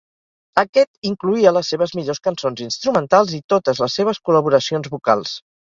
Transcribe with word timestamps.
Aquest 0.61 1.09
incloïa 1.09 1.51
les 1.57 1.69
seves 1.75 1.93
millors 1.99 2.23
cançons 2.29 2.65
instrumentals 2.69 3.37
i 3.39 3.41
totes 3.55 3.85
les 3.85 3.99
seves 4.01 4.25
col·laboracions 4.31 4.95
vocals. 4.99 5.41